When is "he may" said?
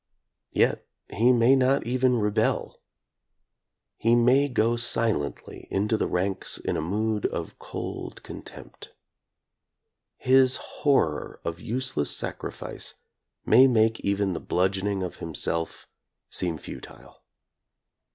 1.13-1.55, 3.97-4.49